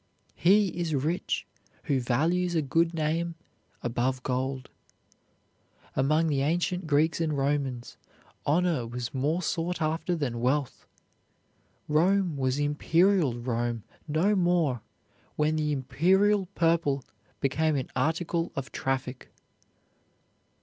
[0.33, 1.45] He is rich
[1.83, 3.35] who values a good name
[3.83, 4.71] above gold.
[5.95, 7.97] Among the ancient Greeks and Romans
[8.43, 10.87] honor was more sought after than wealth.
[11.87, 14.81] Rome was imperial Rome no more
[15.35, 17.03] when the imperial purple
[17.39, 19.29] became an article of traffic.